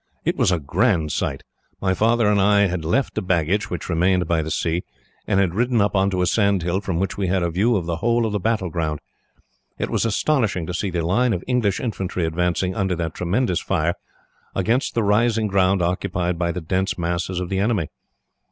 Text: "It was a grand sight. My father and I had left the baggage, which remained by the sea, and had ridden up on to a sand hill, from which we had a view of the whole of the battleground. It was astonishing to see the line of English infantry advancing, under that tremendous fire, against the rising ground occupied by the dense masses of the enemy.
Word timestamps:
"It 0.25 0.35
was 0.35 0.51
a 0.51 0.57
grand 0.57 1.11
sight. 1.11 1.43
My 1.79 1.93
father 1.93 2.27
and 2.27 2.41
I 2.41 2.61
had 2.61 2.83
left 2.83 3.13
the 3.13 3.21
baggage, 3.21 3.69
which 3.69 3.87
remained 3.87 4.25
by 4.27 4.41
the 4.41 4.49
sea, 4.49 4.81
and 5.27 5.39
had 5.39 5.53
ridden 5.53 5.79
up 5.79 5.95
on 5.95 6.09
to 6.09 6.23
a 6.23 6.25
sand 6.25 6.63
hill, 6.63 6.81
from 6.81 6.97
which 6.97 7.19
we 7.19 7.27
had 7.27 7.43
a 7.43 7.51
view 7.51 7.75
of 7.75 7.85
the 7.85 7.97
whole 7.97 8.25
of 8.25 8.31
the 8.31 8.39
battleground. 8.39 8.99
It 9.77 9.91
was 9.91 10.03
astonishing 10.03 10.65
to 10.65 10.73
see 10.73 10.89
the 10.89 11.05
line 11.05 11.33
of 11.33 11.43
English 11.45 11.79
infantry 11.79 12.25
advancing, 12.25 12.73
under 12.75 12.95
that 12.95 13.13
tremendous 13.13 13.59
fire, 13.61 13.93
against 14.55 14.95
the 14.95 15.03
rising 15.03 15.45
ground 15.45 15.83
occupied 15.83 16.39
by 16.39 16.51
the 16.51 16.61
dense 16.61 16.97
masses 16.97 17.39
of 17.39 17.49
the 17.49 17.59
enemy. 17.59 17.89